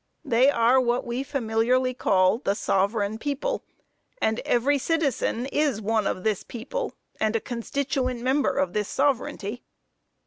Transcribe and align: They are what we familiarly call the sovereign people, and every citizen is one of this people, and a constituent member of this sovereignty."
They 0.25 0.49
are 0.49 0.81
what 0.81 1.05
we 1.05 1.21
familiarly 1.21 1.93
call 1.93 2.39
the 2.39 2.55
sovereign 2.55 3.19
people, 3.19 3.63
and 4.19 4.39
every 4.45 4.79
citizen 4.79 5.45
is 5.45 5.79
one 5.79 6.07
of 6.07 6.23
this 6.23 6.41
people, 6.41 6.93
and 7.19 7.35
a 7.35 7.39
constituent 7.39 8.21
member 8.23 8.57
of 8.57 8.73
this 8.73 8.87
sovereignty." 8.89 9.61